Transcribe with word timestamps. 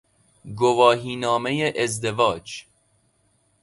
گواهی 0.55 1.15
نامه 1.15 1.73
ازدواج 1.79 2.65